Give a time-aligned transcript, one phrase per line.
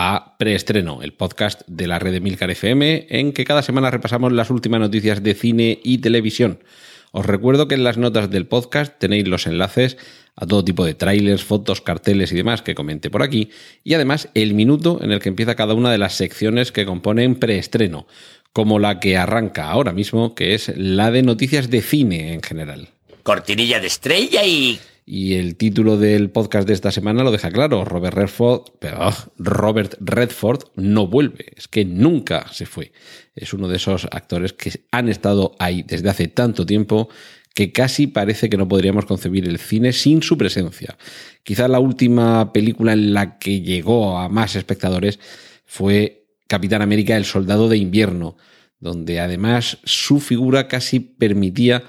[0.00, 4.32] a Preestreno, el podcast de la red de Milcar FM, en que cada semana repasamos
[4.32, 6.62] las últimas noticias de cine y televisión.
[7.10, 9.96] Os recuerdo que en las notas del podcast tenéis los enlaces
[10.36, 13.50] a todo tipo de trailers, fotos, carteles y demás que comenté por aquí,
[13.82, 17.34] y además el minuto en el que empieza cada una de las secciones que componen
[17.34, 18.06] Preestreno,
[18.52, 22.90] como la que arranca ahora mismo, que es la de noticias de cine en general.
[23.24, 24.78] Cortinilla de estrella y...
[25.10, 27.86] Y el título del podcast de esta semana lo deja claro.
[27.86, 29.08] Robert Redford, pero
[29.38, 31.46] Robert Redford no vuelve.
[31.56, 32.92] Es que nunca se fue.
[33.34, 37.08] Es uno de esos actores que han estado ahí desde hace tanto tiempo
[37.54, 40.98] que casi parece que no podríamos concebir el cine sin su presencia.
[41.42, 45.20] Quizá la última película en la que llegó a más espectadores
[45.64, 48.36] fue Capitán América, el Soldado de Invierno,
[48.78, 51.84] donde además su figura casi permitía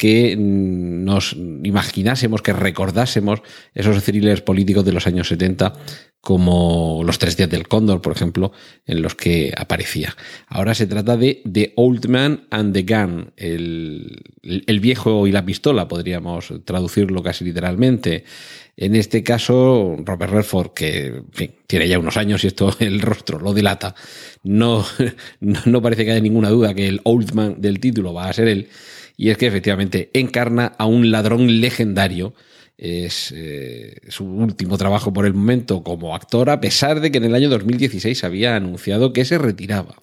[0.00, 3.42] que nos imaginásemos, que recordásemos
[3.74, 5.74] esos thrillers políticos de los años 70
[6.22, 8.50] como Los Tres Días del Cóndor, por ejemplo,
[8.86, 10.16] en los que aparecía.
[10.46, 15.44] Ahora se trata de The Old Man and the Gun, el, el viejo y la
[15.44, 18.24] pistola, podríamos traducirlo casi literalmente.
[18.78, 21.24] En este caso, Robert Redford, que
[21.66, 23.94] tiene ya unos años y esto el rostro lo delata,
[24.44, 24.82] no,
[25.40, 28.48] no parece que haya ninguna duda que el Old Man del título va a ser
[28.48, 28.68] él.
[29.20, 32.32] Y es que efectivamente encarna a un ladrón legendario.
[32.78, 37.24] Es eh, su último trabajo por el momento como actor, a pesar de que en
[37.24, 39.96] el año 2016 había anunciado que se retiraba.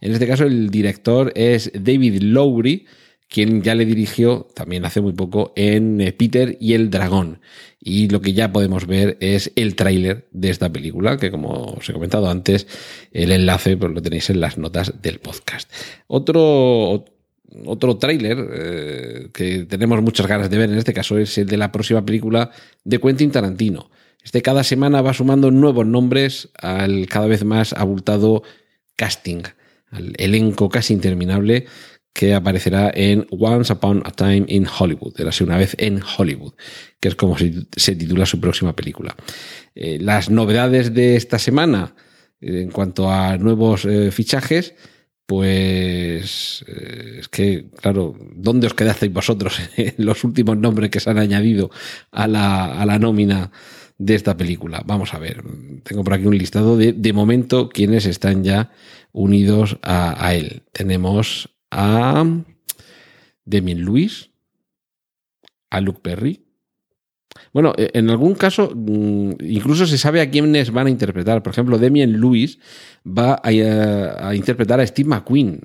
[0.00, 2.86] En este caso, el director es David Lowry,
[3.28, 7.40] quien ya le dirigió también hace muy poco en eh, Peter y el Dragón.
[7.78, 11.88] Y lo que ya podemos ver es el tráiler de esta película, que como os
[11.88, 12.66] he comentado antes,
[13.12, 15.70] el enlace pues, lo tenéis en las notas del podcast.
[16.08, 17.04] Otro
[17.64, 21.56] otro tráiler eh, que tenemos muchas ganas de ver en este caso es el de
[21.56, 22.50] la próxima película
[22.84, 23.90] de Quentin Tarantino.
[24.22, 28.42] Este cada semana va sumando nuevos nombres al cada vez más abultado
[28.96, 29.42] casting,
[29.90, 31.66] al elenco casi interminable
[32.12, 36.54] que aparecerá en Once Upon a Time in Hollywood, era así una vez en Hollywood,
[36.98, 39.14] que es como se titula su próxima película.
[39.74, 41.94] Eh, las novedades de esta semana
[42.40, 44.74] eh, en cuanto a nuevos fichajes,
[45.28, 49.60] pues eh, es que, claro, ¿dónde os quedasteis vosotros
[49.98, 51.70] los últimos nombres que se han añadido
[52.10, 53.52] a la, a la nómina
[53.98, 54.82] de esta película?
[54.86, 55.44] Vamos a ver,
[55.82, 58.72] tengo por aquí un listado de, de momento, quienes están ya
[59.12, 60.62] unidos a, él.
[60.72, 62.24] Tenemos a
[63.44, 64.30] Demien Lewis,
[65.68, 66.47] a Luke Perry,
[67.52, 71.42] bueno, e, en algún caso, mm, incluso se sabe a quiénes van a interpretar.
[71.42, 72.58] Por ejemplo, Demian Lewis
[73.06, 75.60] va a, interpretar a Steve McQueen.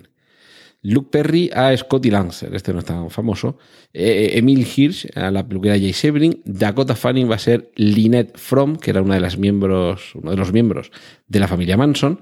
[0.85, 3.57] Luke Perry a Scotty Lancer, este no es tan famoso.
[3.93, 6.41] Eh, Emil Hirsch a la peluquera Jay Sebring.
[6.43, 10.37] Dakota Fanning va a ser Lynette Fromm, que era una de las miembros, uno de
[10.37, 10.91] los miembros
[11.29, 12.19] de la familia Manson.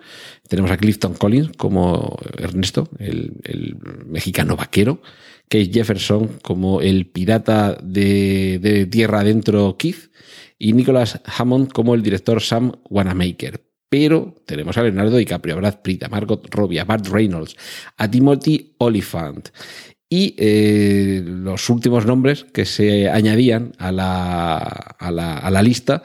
[0.48, 5.02] Tenemos a Clifton Collins como Ernesto, el mexicano vaquero.
[5.52, 10.10] Case Jefferson como el pirata de, Tierra Adentro Keith
[10.58, 13.62] y Nicholas Hammond como el director Sam Wanamaker.
[13.90, 17.58] Pero tenemos a Leonardo DiCaprio, a Brad Pitt, a Margot Robbie, a Bart Reynolds,
[17.98, 19.50] a Timothy Oliphant.
[20.08, 26.02] Y eh, los últimos nombres que se añadían a la, a la, a la lista,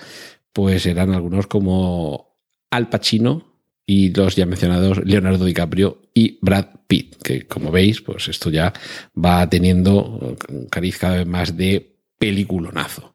[0.52, 2.36] pues eran algunos como
[2.72, 3.56] Al Pacino,
[3.86, 8.72] y los ya mencionados Leonardo DiCaprio y Brad Pitt, que como veis, pues esto ya
[9.14, 13.14] va teniendo un cariz cada vez más de peliculonazo.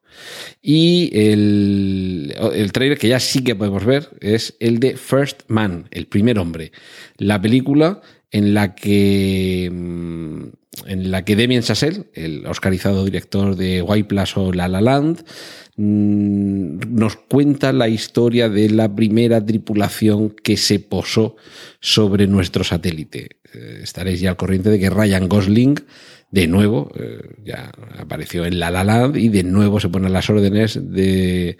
[0.61, 5.87] Y el, el trailer que ya sí que podemos ver es el de First Man,
[5.89, 6.73] el primer hombre.
[7.17, 13.83] La película en la que mm, en la que Damien Chazelle, el oscarizado director de
[14.07, 15.23] Plus o La La Land,
[15.77, 21.37] Mm, nos cuenta la historia de la primera tripulación que se posó
[21.79, 23.37] sobre nuestro satélite.
[23.53, 25.79] Eh, estaréis ya al corriente de que Ryan Gosling,
[26.29, 30.29] de nuevo, eh, ya apareció en La La Land y de nuevo se pone las
[30.29, 31.57] órdenes de,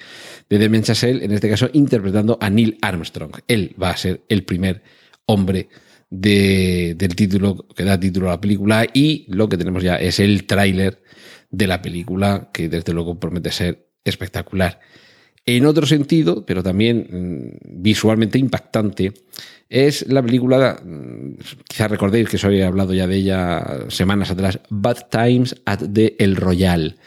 [0.49, 3.31] de Demian Chazelle, en este caso interpretando a Neil Armstrong.
[3.47, 4.83] Él va a ser el primer
[5.25, 5.69] hombre
[6.11, 10.45] del título que da título a la película y lo que tenemos ya es el
[10.45, 11.01] tráiler
[11.49, 14.79] de la película que desde luego promete ser espectacular.
[15.45, 19.13] En otro sentido, pero también mm, visualmente impactante,
[19.69, 21.35] es la película, mm,
[21.67, 26.15] quizás recordéis que os había hablado ya de ella semanas atrás, Bad Times at the
[26.19, 26.97] El Royal,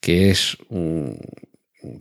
[0.00, 1.18] que es un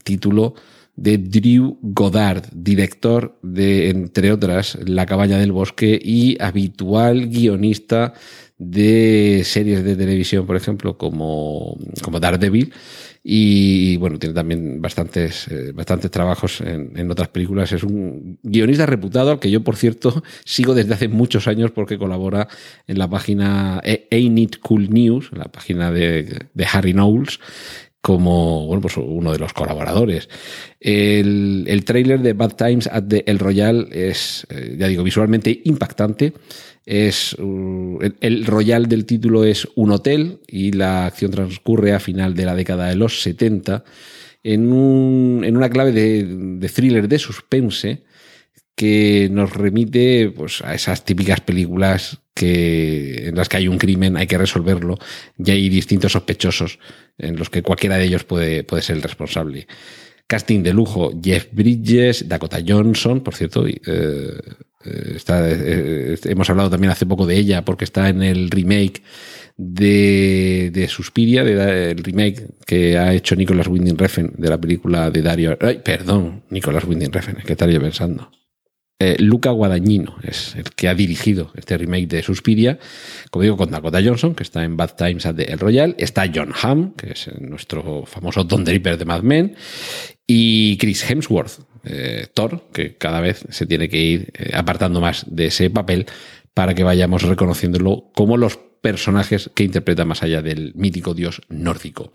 [0.04, 0.54] título
[0.96, 8.14] de Drew Goddard, director de, entre otras, La cabaña del bosque y habitual guionista
[8.58, 12.72] de series de televisión, por ejemplo, como, como Daredevil.
[13.24, 17.72] Y bueno, tiene también bastantes, eh, bastantes trabajos en, otras películas.
[17.72, 21.98] Es un guionista reputado al que yo, por cierto, sigo desde hace muchos años porque
[21.98, 22.48] colabora
[22.88, 27.40] en la página Ain't It Cool News, la página de, de Harry Knowles,
[28.02, 30.28] como bueno, pues uno de los colaboradores.
[30.80, 35.62] El, el tráiler de Bad Times at the El Royal es, eh, ya digo, visualmente
[35.66, 36.34] impactante.
[36.84, 42.00] Es uh, el, el, Royal del título es un hotel y la acción transcurre a
[42.00, 43.84] final de la década de los 70
[44.44, 48.02] en, un, en una clave de, de thriller de suspense
[48.76, 54.18] que nos remite pues, a esas típicas películas que, en las que hay un crimen,
[54.18, 54.98] hay que resolverlo,
[55.38, 56.80] y hay distintos sospechosos
[57.18, 59.68] en los que cualquiera de ellos puede, puede ser el responsable.
[60.28, 63.76] Casting de lujo, Jeff Bridges, Dakota Johnson, por cierto, eh,
[65.16, 69.04] está, eh, hemos hablado también hace poco de ella porque está en el remake
[69.58, 75.12] de, de Suspiria, de, el remake que ha hecho Nicolas Winding Refn de la película
[75.12, 75.58] de Dario.
[75.60, 78.32] Ay, perdón, Nicolas Winding Refn, ¿qué estaría pensando?
[79.04, 82.78] Eh, Luca Guadagnino es el que ha dirigido este remake de Suspiria,
[83.32, 86.30] como digo, con Dakota Johnson, que está en Bad Times at the El Royal, está
[86.32, 89.56] John Hamm, que es nuestro famoso Don Draper de Mad Men,
[90.28, 95.26] y Chris Hemsworth, eh, Thor, que cada vez se tiene que ir eh, apartando más
[95.28, 96.06] de ese papel
[96.54, 102.12] para que vayamos reconociéndolo como los personajes que interpreta más allá del mítico dios nórdico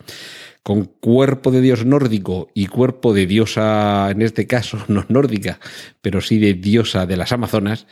[0.67, 5.61] con cuerpo de dios nórdico y cuerpo de diosa, en este caso no nórdica,
[6.01, 7.87] pero sí de diosa de las Amazonas,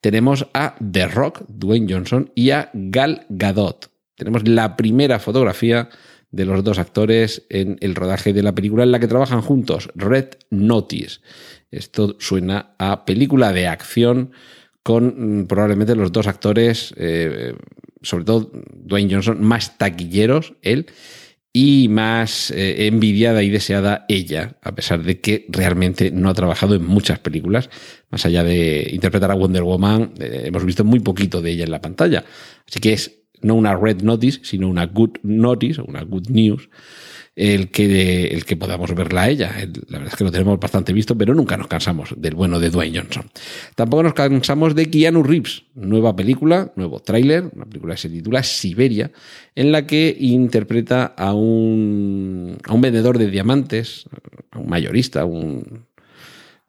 [0.00, 3.90] tenemos a The Rock, Dwayne Johnson, y a Gal Gadot.
[4.14, 5.88] Tenemos la primera fotografía
[6.30, 9.90] de los dos actores en el rodaje de la película en la que trabajan juntos,
[9.96, 11.18] Red Notice.
[11.72, 14.30] Esto suena a película de acción
[14.82, 17.54] con mm, probablemente los dos actores, eh,
[18.02, 20.86] sobre todo Dwayne Johnson, más taquilleros, él,
[21.52, 26.76] y más eh, envidiada y deseada ella, a pesar de que realmente no ha trabajado
[26.76, 27.70] en muchas películas.
[28.10, 31.72] Más allá de interpretar a Wonder Woman, eh, hemos visto muy poquito de ella en
[31.72, 32.24] la pantalla.
[32.68, 36.68] Así que es no una red notice, sino una good notice, una good news,
[37.40, 39.50] el que, el que podamos verla a ella.
[39.88, 42.68] La verdad es que lo tenemos bastante visto, pero nunca nos cansamos del bueno de
[42.68, 43.30] Dwayne Johnson.
[43.74, 48.42] Tampoco nos cansamos de Keanu Reeves, nueva película, nuevo tráiler, una película que se titula
[48.42, 49.10] Siberia,
[49.54, 54.04] en la que interpreta a un, a un vendedor de diamantes,
[54.50, 55.86] a un mayorista, un,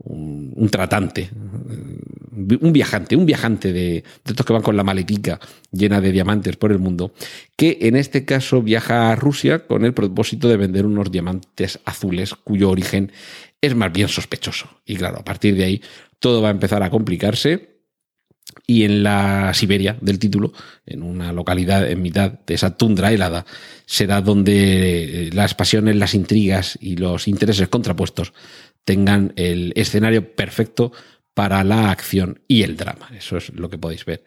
[0.03, 5.39] un, tratante, un viajante, un viajante de, de, estos que van con la maletica
[5.71, 7.13] llena de diamantes por el mundo,
[7.55, 12.33] que en este caso viaja a Rusia con el propósito de vender unos diamantes azules
[12.33, 13.11] cuyo origen
[13.61, 14.69] es más bien sospechoso.
[14.85, 15.81] Y claro, a partir de ahí
[16.19, 17.69] todo va a empezar a complicarse.
[18.67, 20.51] Y en la Siberia del título,
[20.85, 23.45] en una localidad en mitad de esa tundra helada,
[23.85, 28.33] será donde las pasiones, las intrigas y los intereses contrapuestos
[28.83, 30.91] tengan el escenario perfecto
[31.33, 33.09] para la acción y el drama.
[33.17, 34.23] Eso es lo que podéis ver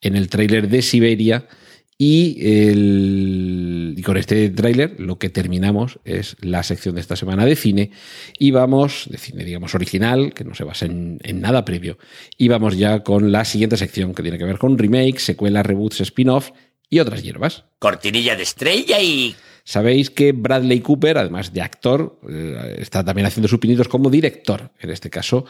[0.00, 1.48] en el tráiler de Siberia.
[1.96, 7.46] Y, el, y, con este tráiler lo que terminamos es la sección de esta semana
[7.46, 7.92] de cine
[8.36, 11.96] y vamos, de cine digamos original, que no se basa en, en nada previo,
[12.36, 16.00] y vamos ya con la siguiente sección que tiene que ver con remakes, secuelas, reboots,
[16.00, 16.52] spin-offs
[16.90, 17.64] y otras hierbas.
[17.78, 19.36] Cortinilla de estrella y...
[19.64, 24.70] Sabéis que Bradley Cooper, además de actor, eh, está también haciendo sus pinitos como director,
[24.78, 25.46] en este caso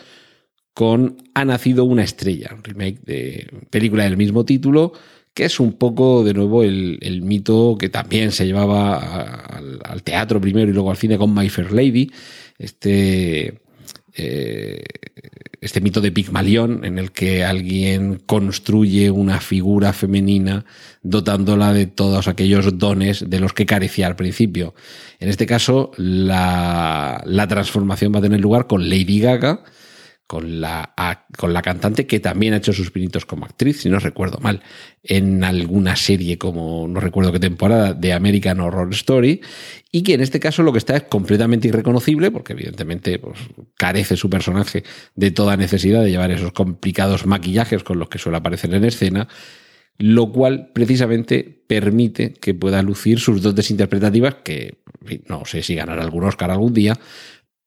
[0.75, 4.93] con Ha nacido una estrella, un remake de película del mismo título,
[5.33, 10.41] que es un poco de nuevo el, el mito que también se llevaba al, teatro
[10.41, 12.11] primero y luego al cine con My Fair Lady,
[12.59, 13.61] este,
[14.15, 14.83] eh,
[15.65, 20.67] este mito de Pigmalión en el que alguien construye una figura femenina
[21.03, 24.75] dotándola de todos aquellos dones de los que carecía al principio.
[25.21, 29.65] En este caso, la, la transformación va a tener lugar con Lady Gaga,
[30.27, 30.95] con la,
[31.37, 34.63] con la cantante que también ha hecho sus pinitos como actriz, si no recuerdo mal,
[35.03, 39.43] en alguna serie como no recuerdo qué temporada de American Horror Story,
[39.93, 43.39] y que en este caso lo que está es completamente irreconocible, porque evidentemente pues,
[43.77, 44.83] carece su personaje
[45.15, 49.29] de toda necesidad de llevar esos complicados maquillajes con los que suele aparecer en escena,
[49.99, 54.83] lo cual precisamente permite que pueda lucir sus dotes interpretativas, que
[55.29, 56.99] no sé si ganará algún Oscar algún día,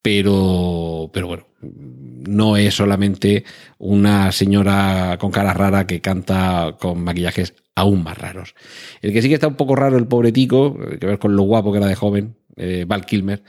[0.01, 3.43] pero, pero bueno, no es solamente
[3.77, 8.55] una señora con cara rara que canta con maquillajes aún más raros.
[9.01, 11.43] El que sí que está un poco raro, el pobre tico, que ver con lo
[11.43, 13.43] guapo que era de joven, eh, Val Kilmer,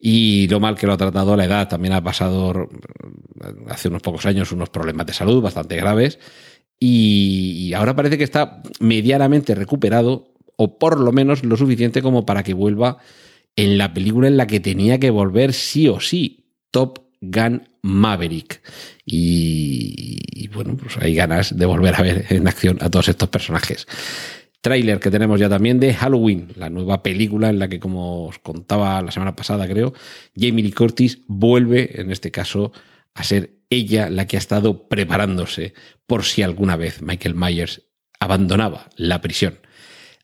[0.00, 1.68] y lo mal que lo ha tratado a la edad.
[1.68, 2.68] También ha pasado
[3.68, 6.18] hace unos pocos años unos problemas de salud bastante graves
[6.80, 12.42] y ahora parece que está medianamente recuperado o por lo menos lo suficiente como para
[12.42, 12.98] que vuelva
[13.58, 18.62] en la película en la que tenía que volver sí o sí, Top Gun Maverick.
[19.04, 23.88] Y, bueno, pues hay ganas de volver a ver en acción a todos estos personajes.
[24.60, 28.38] Trailer que tenemos ya también de Halloween, la nueva película en la que, como os
[28.38, 29.92] contaba la semana pasada, creo,
[30.36, 32.70] Jamie Lee Curtis vuelve, en este caso,
[33.14, 35.74] a ser ella la que ha estado preparándose
[36.06, 37.82] por si alguna vez Michael Myers
[38.20, 39.58] abandonaba la prisión.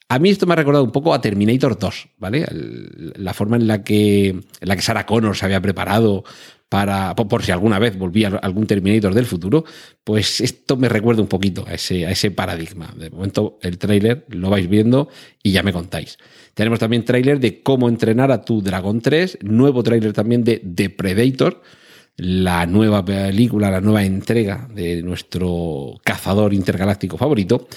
[0.08, 2.46] A mí esto me ha recordado un poco a Terminator 2, ¿vale?
[3.16, 6.24] La forma en la que, la que Sarah Connor se había preparado
[6.68, 9.64] para, por, si alguna vez volvía algún Terminator del futuro,
[10.02, 12.92] pues esto me recuerda un poquito a ese, a ese paradigma.
[12.98, 15.08] De momento el tráiler lo vais viendo
[15.42, 16.18] y ya me contáis.
[16.52, 20.90] Tenemos también tráiler de cómo entrenar a tu Dragon 3, nuevo tráiler también de The
[20.90, 21.62] Predator,
[22.16, 27.68] la nueva película, la nueva entrega de nuestro cazador intergaláctico favorito.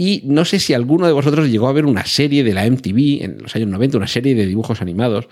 [0.00, 3.24] Y no sé si alguno de vosotros llegó a ver una serie de la MTV
[3.24, 5.28] en los años 90, una serie de dibujos animados.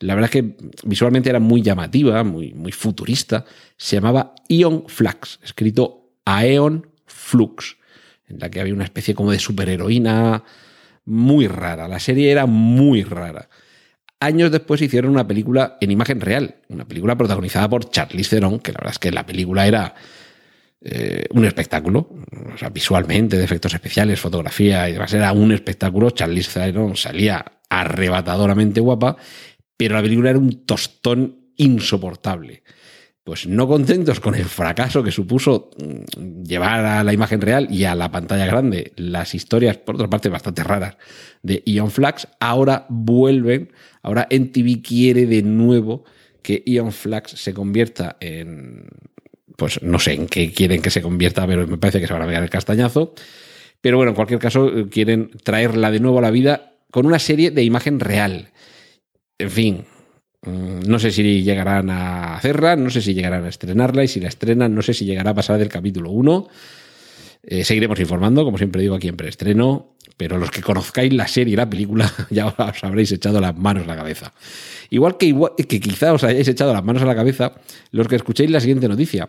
[0.00, 3.46] La verdad es que visualmente era muy llamativa, muy, muy futurista.
[3.78, 7.78] Se llamaba Ion Flux, escrito Aeon Flux,
[8.28, 10.44] en la que había una especie como de superheroína
[11.06, 11.88] muy rara.
[11.88, 13.48] La serie era muy rara.
[14.20, 18.72] Años después hicieron una película en imagen real, una película protagonizada por Charlize Theron, que
[18.72, 19.94] la verdad es que la película era
[20.84, 22.08] eh, un espectáculo,
[22.54, 26.10] o sea, visualmente, de efectos especiales, fotografía y demás, era un espectáculo.
[26.10, 29.16] Charlize Theron salía arrebatadoramente guapa,
[29.76, 32.64] pero la película era un tostón insoportable.
[33.22, 37.84] Pues no contentos con el fracaso que supuso mm, llevar a la imagen real y
[37.84, 40.96] a la pantalla grande las historias, por otra parte, bastante raras
[41.42, 43.72] de Ion Flux, ahora vuelven,
[44.02, 46.04] ahora NTV quiere de nuevo
[46.42, 48.88] que Ion Flux se convierta en,
[49.56, 52.22] pues no sé en qué quieren que se convierta, pero me parece que se van
[52.22, 53.14] a pegar el castañazo.
[53.80, 57.50] Pero bueno, en cualquier caso, quieren traerla de nuevo a la vida con una serie
[57.50, 58.50] de imagen real.
[59.38, 59.84] En fin,
[60.42, 64.20] mm, no sé si llegarán a hacerla, no sé si llegarán a estrenarla y si
[64.20, 66.48] la estrenan, no sé si llegará a pasar del capítulo 1.
[67.44, 71.54] Eh, seguiremos informando, como siempre digo aquí en preestreno, pero los que conozcáis la serie
[71.54, 74.32] y la película ya os habréis echado las manos a la cabeza.
[74.90, 77.54] Igual que, igual, que quizá os hayáis echado las manos a la cabeza
[77.90, 79.28] los que escuchéis la siguiente noticia.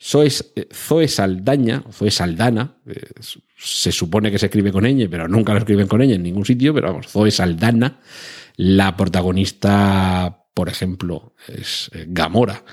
[0.00, 3.00] Zoe, Zoe Saldaña, Zoe Saldana, eh,
[3.56, 6.44] se supone que se escribe con ñ, pero nunca lo escriben con ñ en ningún
[6.44, 8.00] sitio, pero vamos, Zoe Saldana,
[8.56, 12.64] la protagonista, por ejemplo, es eh, Gamora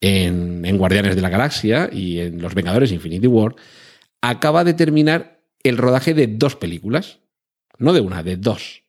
[0.00, 3.54] en, en Guardianes de la Galaxia y en Los Vengadores Infinity War,
[4.20, 7.18] acaba de terminar el rodaje de dos películas.
[7.78, 8.82] No de una, de dos.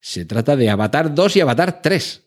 [0.00, 2.22] Se trata de Avatar 2 y Avatar 3.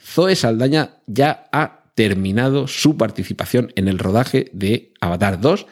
[0.00, 5.66] Zoe Saldaña ya ha terminado su participación en el rodaje de Avatar 2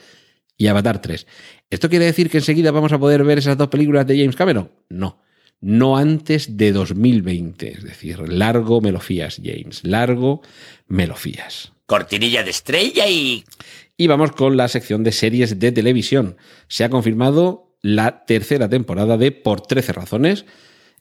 [0.56, 1.26] y Avatar 3.
[1.70, 4.70] ¿Esto quiere decir que enseguida vamos a poder ver esas dos películas de James Cameron?
[4.88, 5.23] No.
[5.61, 7.73] No antes de 2020.
[7.73, 9.85] Es decir, largo me lo fías, James.
[9.85, 10.42] Largo
[10.87, 11.73] me lo fías.
[11.87, 13.44] Cortinilla de estrella y...
[13.97, 16.37] Y vamos con la sección de series de televisión.
[16.69, 20.45] Se ha confirmado la tercera temporada de Por 13 razones.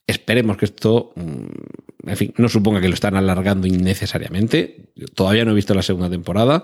[0.07, 4.91] Esperemos que esto, mm, en fin, no suponga que lo están alargando innecesariamente.
[5.13, 6.63] todavía no he visto la segunda temporada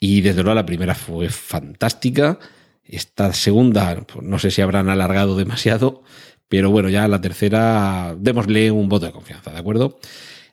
[0.00, 2.38] y desde luego la primera fue fantástica.
[2.84, 6.02] Esta segunda, pues no sé si habrán alargado demasiado,
[6.48, 9.98] pero bueno, ya la tercera, démosle un voto de confianza, ¿de acuerdo?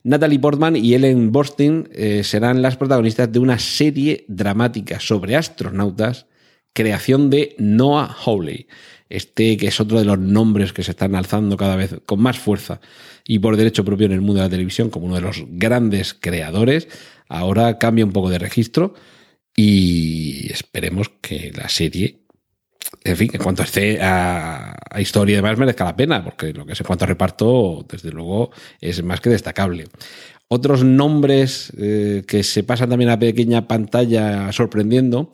[0.04, 6.26] Natalie Portman y Ellen Borstein eh, serán las protagonistas de una serie dramática sobre astronautas,
[6.74, 8.68] creación de Noah Hawley.
[9.10, 12.40] Este que es otro de los nombres que se están alzando cada vez con más
[12.40, 12.80] fuerza
[13.28, 16.14] y por derecho propio en el mundo de la televisión como uno de los grandes
[16.14, 16.88] creadores.
[17.28, 18.94] Ahora cambia un poco de registro
[19.56, 22.21] y esperemos que la serie
[23.04, 26.74] en fin, en cuanto esté a, historia y demás, merezca la pena, porque lo que
[26.74, 29.88] es en cuanto a reparto, desde luego, es más que destacable.
[30.48, 35.32] Otros nombres eh, que se pasan también a pequeña pantalla sorprendiendo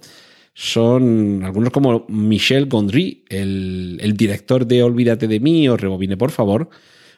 [0.54, 6.32] son algunos como Michel Gondry, el, el director de Olvídate de mí o Rebobine por
[6.32, 6.70] favor,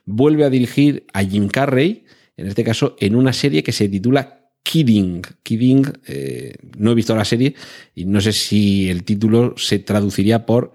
[0.06, 2.06] vuelve a dirigir a Jim Carrey,
[2.36, 4.39] en este caso en una serie que se titula
[4.70, 5.24] Kidding.
[5.42, 7.56] Kidding, eh, no he visto la serie
[7.96, 10.74] y no sé si el título se traduciría por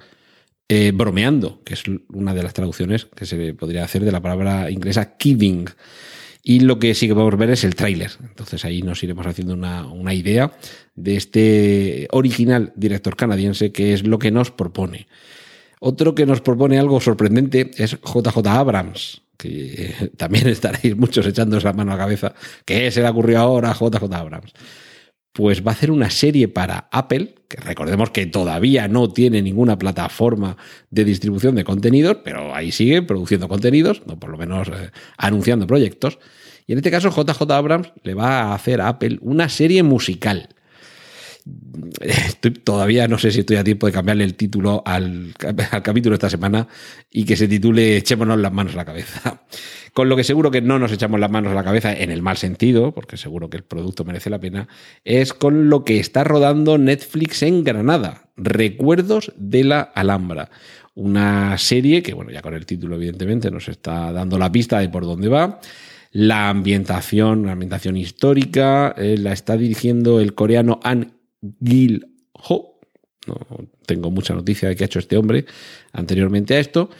[0.69, 4.69] eh, bromeando, que es una de las traducciones que se podría hacer de la palabra
[4.69, 5.67] inglesa kidding.
[6.43, 8.11] Y lo que sí que podemos ver es el tráiler.
[8.21, 10.51] Entonces ahí nos iremos haciendo una, una idea
[10.97, 15.07] de este original director canadiense que es lo que nos propone.
[15.79, 21.73] Otro que nos propone algo sorprendente es JJ Abrams, que también estaréis muchos echando esa
[21.73, 22.35] mano a la cabeza.
[22.65, 24.53] ¿Qué se le ocurrió ahora a JJ Abrams?
[25.33, 29.77] Pues va a hacer una serie para Apple, que recordemos que todavía no tiene ninguna
[29.77, 30.57] plataforma
[30.91, 35.67] de distribución de contenidos, pero ahí sigue produciendo contenidos, o por lo menos eh, anunciando
[35.67, 36.21] proyectos.
[36.67, 40.54] Y en este caso, JJ Abrams le va a hacer a Apple una serie musical
[42.01, 45.35] Estoy, todavía no sé si estoy a tiempo de cambiarle el título al,
[45.83, 46.67] capítulo esta semana
[47.11, 49.43] y que se titule Echémonos las manos a la cabeza.
[49.93, 52.23] Con lo que seguro que no nos echamos las manos a la cabeza en el
[52.23, 54.69] mal sentido, porque seguro que el producto merece la pena,
[55.05, 60.51] es con lo que está rodando Netflix en Granada, Recuerdos de la Alhambra.
[60.95, 64.89] Una serie que, bueno, ya con el título evidentemente nos está dando la pista de
[64.89, 65.61] por dónde va.
[66.11, 71.13] La ambientación, la ambientación histórica, eh, la está dirigiendo el coreano An
[71.65, 72.81] Gil Ho.
[73.27, 73.37] No
[73.87, 75.47] tengo mucha noticia de qué ha hecho este hombre
[75.93, 76.91] anteriormente a esto.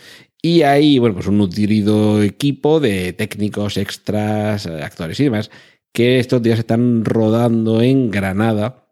[0.41, 5.51] Y hay, bueno, pues un nutrido equipo de técnicos, extras, actores y demás,
[5.93, 8.89] que estos días están rodando en Granada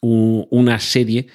[0.00, 1.28] una serie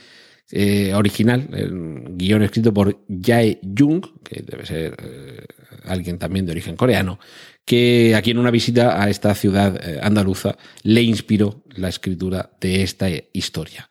[0.51, 5.45] eh, original, el guion escrito por Jae Jung, que debe ser eh,
[5.85, 7.19] alguien también de origen coreano,
[7.65, 12.83] que aquí en una visita a esta ciudad eh, andaluza le inspiró la escritura de
[12.83, 13.89] esta historia.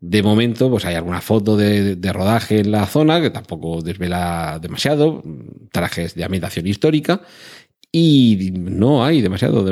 [0.00, 5.22] De momento, pues hay alguna foto de, rodaje en la zona que tampoco desvela demasiado,
[5.70, 7.22] trajes de ambientación histórica,
[7.92, 9.62] y no hay demasiado,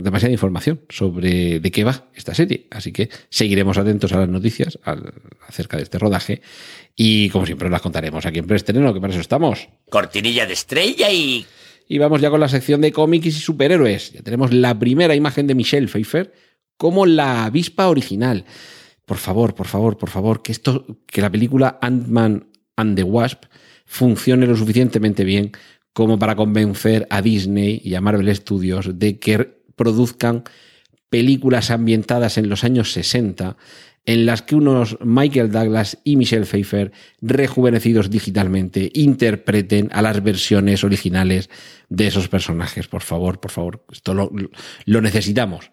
[0.00, 2.66] demasiada información sobre de qué va esta serie.
[2.70, 4.78] Así que seguiremos atentos a las noticias
[5.48, 6.42] acerca de este rodaje
[6.94, 9.68] y como siempre las contaremos aquí en Preestreno, que para eso estamos.
[9.88, 11.46] Cortinilla de estrella y
[11.88, 14.12] y vamos ya con la sección de cómics y superhéroes.
[14.12, 16.32] Ya tenemos la primera imagen de Michelle Pfeiffer
[16.78, 18.46] como la avispa original.
[19.04, 23.44] Por favor, por favor, por favor, que esto, que la película Ant-Man and the Wasp
[23.84, 25.52] funcione lo suficientemente bien
[25.92, 30.44] como para convencer a Disney y a Marvel Studios de que produzcan
[31.10, 33.56] películas ambientadas en los años 60
[34.04, 40.82] en las que unos Michael Douglas y Michelle Pfeiffer, rejuvenecidos digitalmente, interpreten a las versiones
[40.82, 41.50] originales
[41.88, 42.88] de esos personajes.
[42.88, 45.70] Por favor, por favor, esto lo, necesitamos.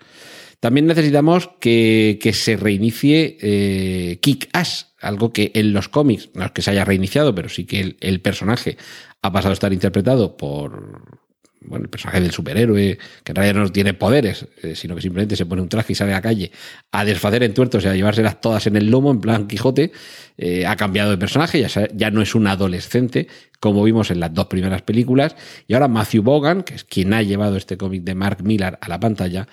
[0.60, 6.52] También necesitamos que, se reinicie eh, Kick Ass, algo que en los cómics, no es
[6.52, 8.78] que se haya reiniciado, pero sí que el personaje
[9.22, 11.20] ha pasado a estar interpretado por,
[11.62, 15.36] bueno, el personaje del superhéroe, que en realidad no tiene poderes, eh, sino que simplemente
[15.36, 16.52] se pone un traje y sale a la calle
[16.92, 19.92] a desfacer en tuertos y a llevárselas todas en el lomo, en plan Quijote,
[20.38, 23.28] eh, ha cambiado de personaje, ya, ya no es un adolescente,
[23.60, 25.36] como vimos en las dos primeras películas,
[25.68, 28.88] y ahora Matthew Bogan, que es quien ha llevado este cómic de Mark Millar a
[28.88, 29.48] la pantalla,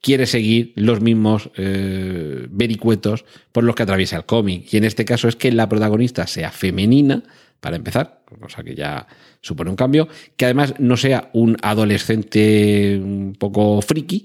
[0.00, 4.72] quiere seguir los mismos eh, vericuetos por los que atraviesa el cómic.
[4.72, 7.22] Y en este caso es que la protagonista sea femenina,
[7.60, 9.06] para empezar, cosa que ya
[9.42, 14.24] supone un cambio, que además no sea un adolescente un poco friki,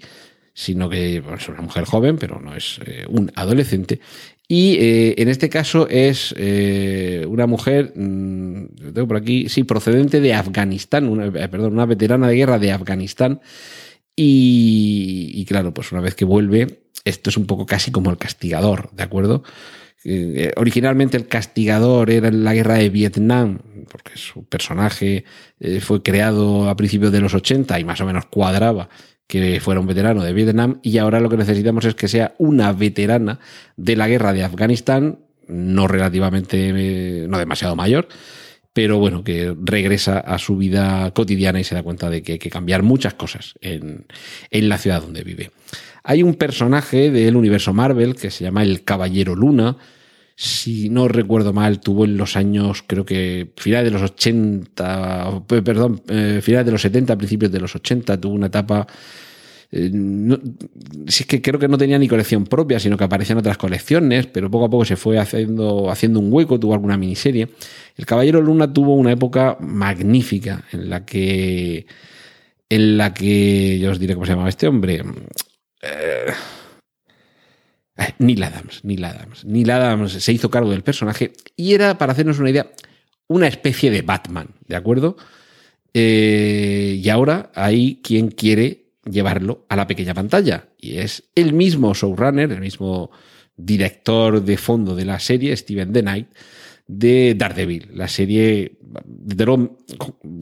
[0.53, 3.99] sino que es una mujer joven, pero no es eh, un adolescente.
[4.47, 6.33] Y eh, en este caso es
[7.27, 12.59] una mujer, mm, tengo por aquí, sí, procedente de Afganistán, perdón, una veterana de guerra
[12.59, 13.41] de Afganistán.
[14.15, 18.17] Y, y claro, pues una vez que vuelve, esto es un poco casi como el
[18.17, 19.43] castigador, ¿de acuerdo?
[20.07, 23.57] Eh, originalmente el castigador era en la guerra de Vietnam,
[23.89, 25.25] porque su personaje
[25.59, 28.87] eh, fue creado a principios de los 80 y más o menos cuadraba
[29.25, 32.71] que fuera un veterano de Vietnam y ahora lo que necesitamos es que sea una
[32.71, 33.39] veterana
[33.77, 38.07] de la guerra de Afganistán, no relativamente, eh, no demasiado mayor,
[38.75, 42.39] pero bueno, que regresa a su vida cotidiana y se da cuenta de que hay
[42.39, 44.05] que cambiar muchas cosas en,
[44.51, 45.51] en la ciudad donde vive.
[46.03, 49.77] Hay un personaje del universo Marvel que se llama el Caballero Luna,
[50.35, 56.01] si no recuerdo mal, tuvo en los años, creo que finales de los 80, perdón,
[56.09, 58.85] eh, finales de los 70, principios de los 80, tuvo una etapa...
[59.77, 59.91] Eh,
[61.07, 64.25] si es que creo que no tenía ni colección propia, sino que aparecían otras colecciones,
[64.25, 67.49] pero poco a poco se fue haciendo, haciendo un hueco, tuvo alguna miniserie.
[67.97, 71.87] El Caballero Luna tuvo una época magnífica en la que,
[72.69, 75.03] en la que, yo os diré cómo se llamaba este hombre.
[75.81, 76.33] Eh,
[77.97, 79.43] eh, Neil Adams, Neil Adams.
[79.43, 82.71] Neil Adams se hizo cargo del personaje y era, para hacernos una idea,
[83.27, 85.17] una especie de Batman, ¿de acuerdo?
[85.93, 91.93] Eh, y ahora hay quien quiere llevarlo a la pequeña pantalla y es el mismo
[91.93, 93.11] showrunner, el mismo
[93.55, 96.27] director de fondo de la serie, Steven The Knight,
[96.87, 98.77] de Daredevil, la serie,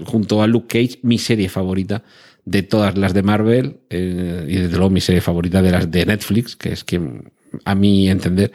[0.06, 2.04] junto a Luke Cage, mi serie favorita
[2.46, 6.06] de todas las de Marvel eh, y desde luego mi serie favorita de las de
[6.06, 7.32] Netflix, que es quien,
[7.64, 8.52] a mi entender,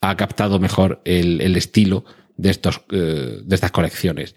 [0.00, 2.04] ha captado mejor el, el estilo
[2.36, 4.36] de, estos, eh, de estas colecciones.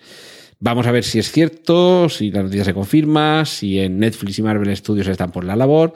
[0.60, 4.42] Vamos a ver si es cierto, si la noticia se confirma, si en Netflix y
[4.42, 5.94] Marvel Studios están por la labor,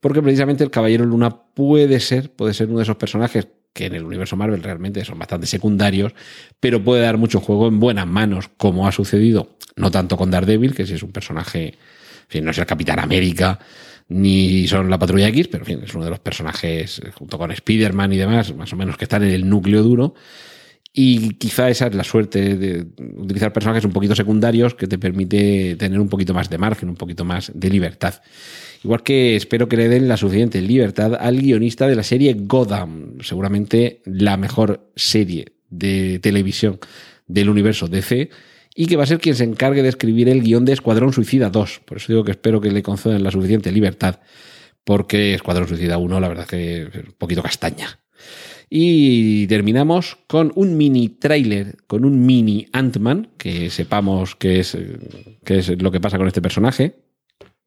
[0.00, 3.94] porque precisamente el Caballero Luna puede ser, puede ser uno de esos personajes que en
[3.94, 6.12] el universo Marvel realmente son bastante secundarios,
[6.60, 10.74] pero puede dar mucho juego en buenas manos, como ha sucedido, no tanto con Daredevil,
[10.74, 11.74] que si es un personaje,
[12.28, 13.58] fin, no es el Capitán América,
[14.08, 17.50] ni son la Patrulla X, pero en fin, es uno de los personajes, junto con
[17.50, 20.14] Spider-Man y demás, más o menos que están en el núcleo duro.
[20.94, 25.74] Y quizá esa es la suerte de utilizar personajes un poquito secundarios que te permite
[25.76, 28.14] tener un poquito más de margen, un poquito más de libertad.
[28.84, 33.18] Igual que espero que le den la suficiente libertad al guionista de la serie Gotham,
[33.22, 36.78] seguramente la mejor serie de televisión
[37.26, 38.28] del universo DC,
[38.74, 41.48] y que va a ser quien se encargue de escribir el guion de Escuadrón Suicida
[41.48, 41.80] 2.
[41.86, 44.20] Por eso digo que espero que le concedan la suficiente libertad,
[44.84, 47.98] porque Escuadrón Suicida 1 la verdad que es un poquito castaña.
[48.74, 54.78] Y terminamos con un mini trailer, con un mini Ant-Man, que sepamos qué es,
[55.44, 56.96] qué es lo que pasa con este personaje,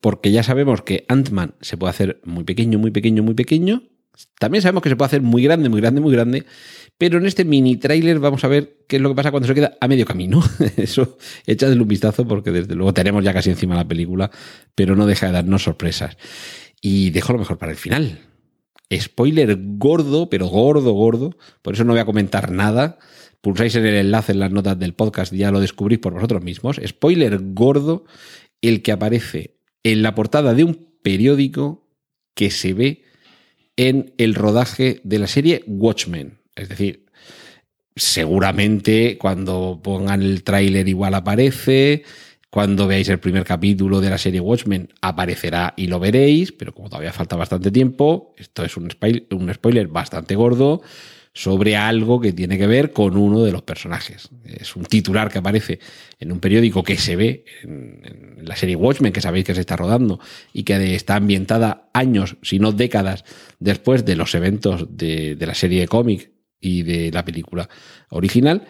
[0.01, 3.83] porque ya sabemos que Ant-Man se puede hacer muy pequeño, muy pequeño, muy pequeño.
[4.39, 6.43] También sabemos que se puede hacer muy grande, muy grande, muy grande.
[6.97, 9.53] Pero en este mini trailer vamos a ver qué es lo que pasa cuando se
[9.53, 10.41] queda a medio camino.
[10.75, 14.31] Eso, echadle un vistazo porque desde luego tenemos ya casi encima la película,
[14.73, 16.17] pero no deja de darnos sorpresas.
[16.81, 18.17] Y dejo lo mejor para el final.
[18.93, 21.37] Spoiler gordo, pero gordo, gordo.
[21.61, 22.97] Por eso no voy a comentar nada.
[23.41, 26.79] Pulsáis en el enlace en las notas del podcast ya lo descubrís por vosotros mismos.
[26.85, 28.05] Spoiler gordo,
[28.61, 31.87] el que aparece en la portada de un periódico
[32.33, 33.03] que se ve
[33.77, 36.39] en el rodaje de la serie Watchmen.
[36.55, 37.05] Es decir,
[37.95, 42.03] seguramente cuando pongan el tráiler igual aparece,
[42.55, 46.87] cuando veáis el primer capítulo de la serie Watchmen aparecerá y lo veréis, pero como
[46.87, 50.81] todavía falta bastante tiempo, esto es un spoiler, bastante gordo
[51.33, 54.29] sobre algo que tiene que ver con uno de los personajes.
[54.45, 55.79] Es un titular que aparece
[56.17, 59.75] en un periódico que se ve en, la serie Watchmen, que sabéis que se está
[59.75, 60.21] rodando
[60.53, 63.25] y que está ambientada años, si no décadas,
[63.59, 67.67] después de los eventos de, de la serie de cómic y de la película
[68.11, 68.65] original.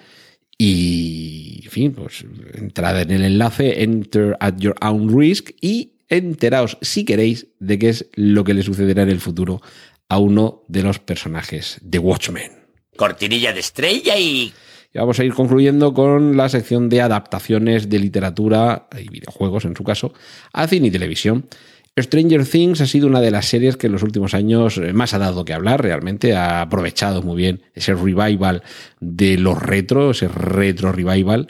[0.57, 6.77] Y, en fin, pues entrad en el enlace, enter at your own risk y enteraos,
[6.81, 9.61] si queréis, de qué es lo que le sucederá en el futuro
[10.07, 12.51] a uno de los personajes de Watchmen.
[12.95, 14.53] Cortinilla de estrella y...
[14.93, 19.75] Y vamos a ir concluyendo con la sección de adaptaciones de literatura y videojuegos, en
[19.75, 20.13] su caso,
[20.53, 21.49] a cine y televisión.
[21.97, 25.13] Stranger Things ha sido una de las series que en los últimos años eh, más
[25.13, 28.63] ha dado que hablar, realmente ha aprovechado muy bien ese revival
[28.99, 31.47] de los retro, ese retro revival,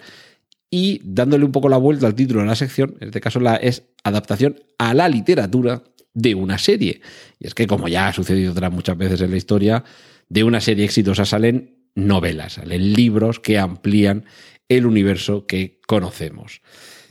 [0.70, 3.56] y dándole un poco la vuelta al título de la sección, en este caso la
[3.56, 7.02] es adaptación a la literatura de una serie.
[7.40, 9.84] Y es que como ya ha sucedido otras muchas veces en la historia,
[10.30, 14.26] de una serie exitosa salen novelas, salen libros que amplían
[14.70, 16.62] el universo que conocemos.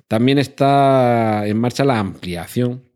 [0.07, 2.94] También está en marcha la ampliación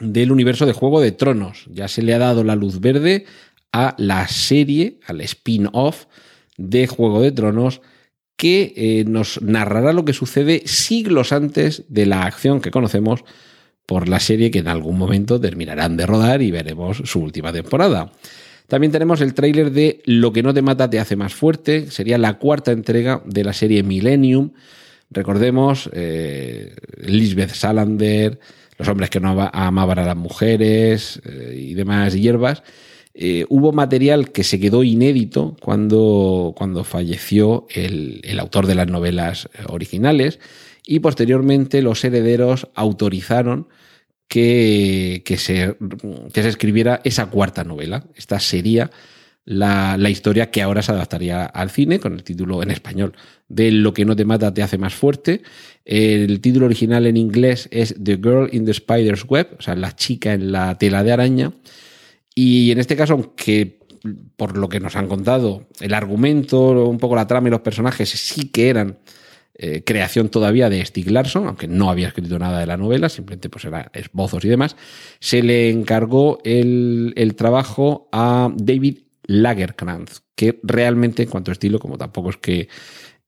[0.00, 1.66] del universo de Juego de Tronos.
[1.72, 3.26] Ya se le ha dado la luz verde
[3.72, 6.06] a la serie, al spin-off
[6.56, 7.80] de Juego de Tronos,
[8.36, 13.24] que eh, nos narrará lo que sucede siglos antes de la acción que conocemos
[13.84, 18.12] por la serie que en algún momento terminarán de rodar y veremos su última temporada.
[18.68, 22.18] También tenemos el tráiler de Lo que no te mata te hace más fuerte, sería
[22.18, 24.52] la cuarta entrega de la serie Millennium.
[25.10, 28.38] Recordemos, eh, Lisbeth Salander,
[28.78, 32.62] los hombres que no amaban a las mujeres eh, y demás hierbas.
[33.12, 39.48] Eh, hubo material que se quedó inédito cuando, cuando falleció el, autor de las novelas
[39.66, 40.38] originales
[40.86, 43.66] y posteriormente los herederos autorizaron
[44.28, 45.76] que, que, se,
[46.32, 48.04] que se escribiera esa cuarta novela.
[48.14, 48.90] Esta sería
[49.48, 53.14] la, historia que ahora se adaptaría al cine con el título en español
[53.48, 55.40] de Lo que no te mata te hace más fuerte.
[55.86, 59.96] El título original en inglés es The Girl in the Spider's Web, o sea, la
[59.96, 61.52] chica en la tela de araña.
[62.34, 63.78] Y en este caso, aunque
[64.36, 68.10] por lo que nos han contado, el argumento, un poco la trama y los personajes
[68.10, 68.98] sí que eran
[69.54, 73.48] eh, creación todavía de Stieg Larsson, aunque no había escrito nada de la novela, simplemente
[73.48, 74.76] pues era esbozos y demás,
[75.20, 81.78] se le encargó el, el trabajo a David Lagerkrantz, que realmente en cuanto a estilo,
[81.78, 82.68] como tampoco es que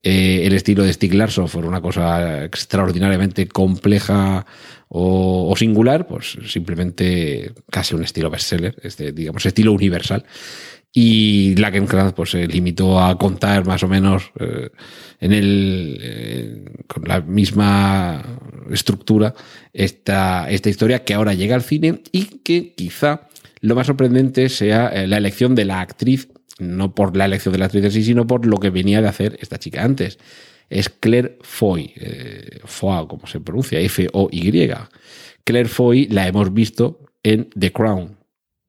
[0.03, 4.45] eh, el estilo de Stieg Larsson fuera una cosa extraordinariamente compleja
[4.89, 10.25] o, singular, pues simplemente casi un estilo bestseller, este, digamos, estilo universal.
[10.93, 14.69] Y Lakenkrantz pues, se limitó a contar más o menos eh,
[15.19, 18.21] en el, eh, con la misma
[18.71, 19.33] estructura
[19.71, 23.29] esta, esta historia que ahora llega al cine y que quizá
[23.61, 27.59] lo más sorprendente sea eh, la elección de la actriz, no por la elección de
[27.59, 30.19] la actriz en sí, sino por lo que venía de hacer esta chica antes.
[30.69, 32.59] Es Claire Foy, eh,
[33.07, 34.71] como se pronuncia, F-O-Y.
[35.43, 38.17] Claire Foy la hemos visto en The Crown,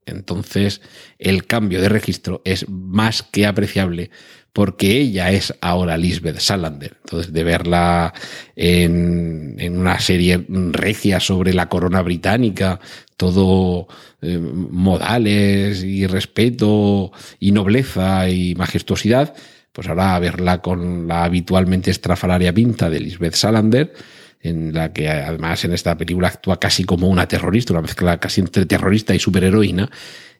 [0.06, 0.80] entonces,
[1.18, 4.10] el cambio de registro es más que apreciable
[4.52, 6.96] porque ella es ahora Lisbeth Salander.
[7.04, 8.12] Entonces, de verla
[8.54, 12.80] en, una serie regia sobre la corona británica,
[13.22, 13.86] todo
[14.20, 19.32] eh, modales y respeto y nobleza y majestuosidad,
[19.72, 23.92] pues ahora verla con la habitualmente estrafalaria pinta de Lisbeth Salander,
[24.40, 28.40] en la que además en esta película actúa casi como una terrorista, una mezcla casi
[28.40, 29.88] entre terrorista y superheroína,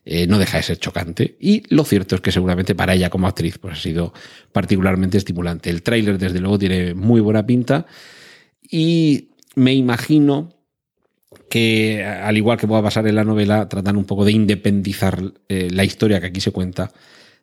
[0.03, 1.37] eh, no deja de ser chocante.
[1.39, 4.13] Y lo cierto es que seguramente para ella como actriz pues, ha sido
[4.51, 5.69] particularmente estimulante.
[5.69, 7.85] El tráiler, desde luego, tiene muy buena pinta
[8.69, 10.49] y me imagino
[11.49, 15.69] que, al igual que pueda pasar en la novela, tratan un poco de independizar eh,
[15.71, 16.91] la historia que aquí se cuenta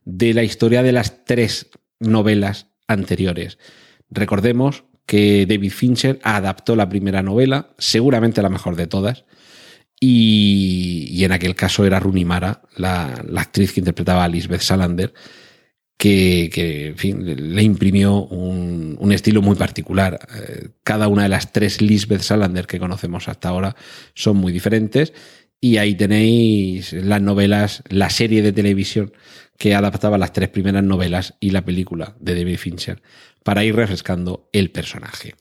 [0.04, 3.58] de la historia de las tres novelas anteriores.
[4.10, 9.24] Recordemos que David Fincher adaptó la primera novela, seguramente la mejor de todas,
[10.00, 15.12] y, en aquel caso era Rooney Mara, la, actriz que interpretaba a Lisbeth Salander,
[16.00, 16.94] que,
[17.28, 20.18] le imprimió un, estilo muy particular.
[20.34, 23.76] Eh, cada una de las tres Lisbeth Salander que conocemos hasta ahora
[24.14, 25.12] son muy diferentes.
[25.60, 29.12] Y ahí tenéis las novelas, la serie de televisión
[29.58, 33.02] que adaptaba las tres primeras novelas y la película de David Fincher
[33.44, 35.34] para ir refrescando el personaje.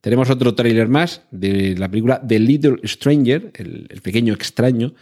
[0.00, 4.94] Tenemos otro tráiler más de la película The Little Stranger, el, pequeño extraño,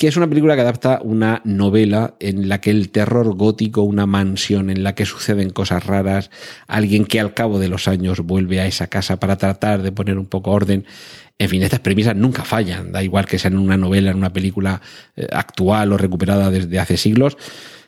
[0.00, 4.06] que es una película que adapta una novela en la que el terror gótico, una
[4.06, 6.30] mansión en la que suceden cosas raras,
[6.66, 10.16] alguien que al cabo de los años vuelve a esa casa para tratar de poner
[10.16, 10.86] un poco orden.
[11.38, 14.80] En fin, estas premisas nunca fallan, da igual que sean una novela, en una película
[15.16, 17.36] eh, actual o recuperada desde hace siglos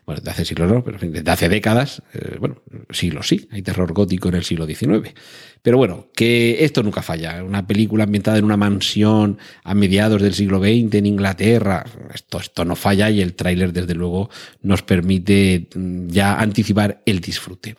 [0.05, 2.57] bueno, de hace siglos no, pero desde hace décadas, eh, bueno,
[2.91, 5.15] siglos sí, hay terror gótico en el siglo XIX.
[5.63, 7.45] Pero bueno, que esto nunca falla.
[7.45, 12.65] Una película ambientada en una mansión a mediados del siglo XX en Inglaterra, esto, esto
[12.65, 14.29] no falla y el tráiler desde luego
[14.61, 17.77] nos permite mm, ya anticipar el disfrute.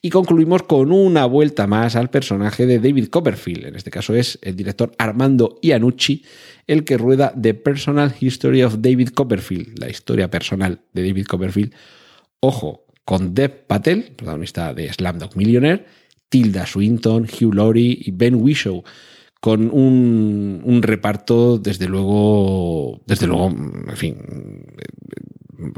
[0.00, 3.66] Y concluimos con una vuelta más al personaje de David Copperfield.
[3.66, 6.24] En este caso es el director Armando Iannucci,
[6.66, 11.72] el que rueda The Personal History of David Copperfield, la historia personal de David Copperfield.
[12.40, 15.86] Ojo, con Dev Patel, protagonista de Slamdog Millionaire,
[16.28, 18.82] Tilda Swinton, Hugh Laurie y Ben Whishaw,
[19.40, 24.16] con un, reparto, desde luego, desde luego, en fin,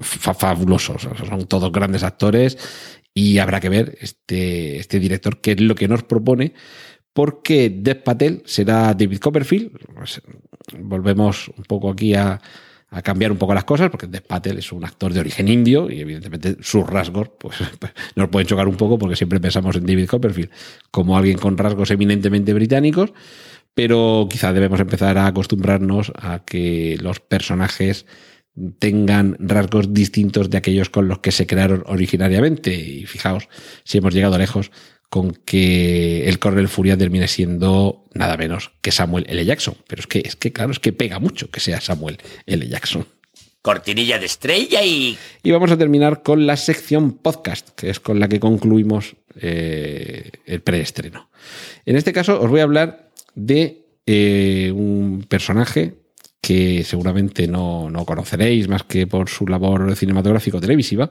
[0.00, 1.02] fabulosos.
[1.02, 2.56] Son todos grandes actores
[3.12, 6.54] y habrá que ver este, este director qué es lo que nos propone
[7.18, 9.72] porque Dev Patel será David Copperfield.
[9.92, 10.22] Pues,
[10.78, 12.40] volvemos un poco aquí a,
[13.02, 15.98] cambiar un poco las cosas, porque Dev Patel es un actor de origen indio y
[15.98, 17.56] evidentemente sus rasgos pues,
[18.14, 20.50] nos pueden chocar un poco porque siempre pensamos en David Copperfield
[20.92, 23.12] como alguien con rasgos eminentemente británicos,
[23.74, 28.06] pero quizá debemos empezar a acostumbrarnos a que los personajes
[28.78, 32.72] tengan rasgos distintos de aquellos con los que se crearon originariamente.
[32.72, 33.48] Y fijaos,
[33.82, 34.70] si hemos llegado lejos
[35.08, 39.44] con que el coronel Furia termine siendo nada menos que Samuel L.
[39.44, 39.76] Jackson.
[39.86, 42.68] Pero es que, es que, claro, es que pega mucho que sea Samuel L.
[42.68, 43.06] Jackson.
[43.62, 45.18] Cortinilla de estrella y...
[45.42, 50.30] Y vamos a terminar con la sección podcast, que es con la que concluimos eh,
[50.46, 51.28] el preestreno.
[51.84, 55.94] En este caso os voy a hablar de eh, un personaje
[56.40, 61.10] que seguramente no, no conoceréis más que por su labor cinematográfico-televisiva,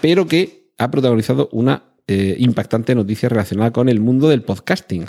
[0.00, 5.06] pero que ha protagonizado una eh, impactante noticia relacionada con el mundo del podcasting.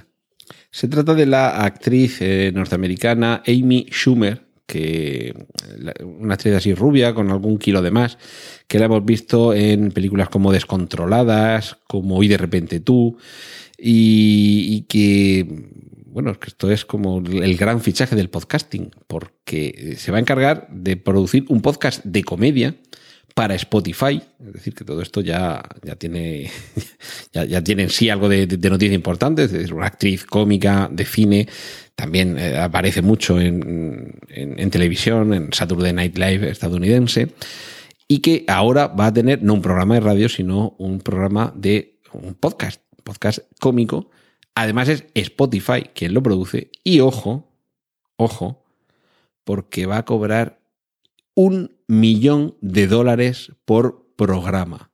[0.69, 5.33] Se trata de la actriz eh, norteamericana Amy Schumer, que
[6.05, 8.17] una actriz así rubia, con algún kilo de más,
[8.67, 13.17] que la hemos visto en películas como Descontroladas, como Hoy de repente tú,
[13.77, 15.45] y, que,
[16.05, 20.69] bueno, que esto es como el gran fichaje del podcasting, porque se va a encargar
[20.71, 22.75] de producir un podcast de comedia
[23.33, 24.21] para Spotify.
[24.45, 26.51] Es decir, que todo esto ya, ya tiene
[27.33, 29.43] ya, tiene en sí algo de, noticia importante.
[29.43, 31.47] Es una actriz cómica de cine.
[31.95, 37.29] También eh, aparece mucho en, en, televisión, en Saturday Night Live estadounidense.
[38.07, 41.99] Y que ahora va a tener no un programa de radio, sino un programa de
[42.11, 44.09] un podcast, podcast cómico.
[44.55, 46.71] Además es Spotify quien lo produce.
[46.83, 47.49] Y ojo,
[48.17, 48.65] ojo,
[49.43, 50.60] porque va a cobrar
[51.35, 54.91] un millón de dólares por programa.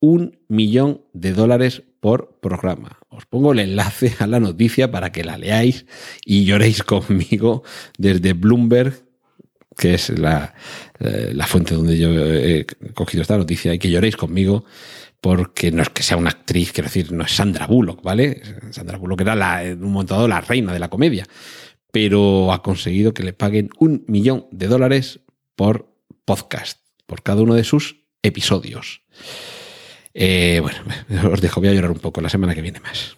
[0.00, 2.98] Un millón de dólares por programa.
[3.08, 5.86] Os pongo el enlace a la noticia para que la leáis
[6.24, 7.62] y lloréis conmigo
[7.96, 9.04] desde Bloomberg,
[9.76, 10.54] que es la,
[11.00, 14.64] eh, la fuente donde yo he cogido esta noticia, y que lloréis conmigo
[15.20, 18.40] porque no es que sea una actriz, quiero decir, no es Sandra Bullock, ¿vale?
[18.70, 21.26] Sandra Bullock era la, en un momento dado la reina de la comedia,
[21.90, 25.20] pero ha conseguido que le paguen un millón de dólares
[25.58, 25.88] por
[26.24, 29.02] podcast, por cada uno de sus episodios.
[30.14, 30.78] Eh, bueno,
[31.32, 33.16] os dejo, voy a llorar un poco la semana que viene más.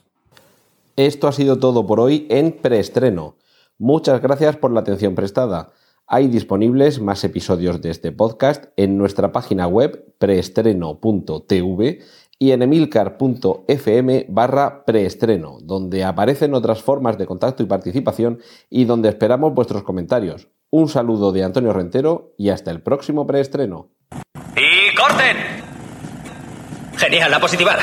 [0.97, 3.37] Esto ha sido todo por hoy en preestreno.
[3.77, 5.75] Muchas gracias por la atención prestada.
[6.07, 12.01] Hay disponibles más episodios de este podcast en nuestra página web preestreno.tv
[12.39, 19.11] y en emilcar.fm barra preestreno, donde aparecen otras formas de contacto y participación y donde
[19.11, 20.49] esperamos vuestros comentarios.
[20.73, 23.89] Un saludo de Antonio Rentero y hasta el próximo preestreno.
[24.55, 25.37] ¡Y corten!
[26.97, 27.77] Genial, la positiva.